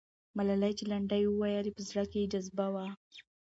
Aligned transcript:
ملالۍ 0.37 0.71
چې 0.77 0.83
لنډۍ 0.91 1.19
یې 1.23 1.29
وویلې، 1.31 1.71
په 1.75 1.81
زړه 1.89 2.03
کې 2.11 2.17
یې 2.21 2.31
جذبه 2.33 2.65
وه. 2.73 2.85